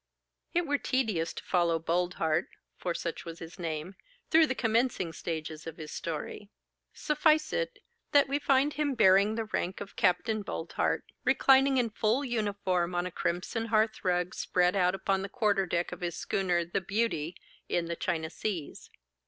[0.55, 3.93] It were tedious to follow Boldheart (for such was his name)
[4.31, 6.49] through the commencing stages of his story.
[6.91, 7.77] Suffice it,
[8.11, 10.25] that we find him bearing the rank of Capt.
[10.25, 15.67] Boldheart, reclining in full uniform on a crimson hearth rug spread out upon the quarter
[15.67, 17.35] deck of his schooner 'The Beauty,'
[17.69, 18.89] in the China seas.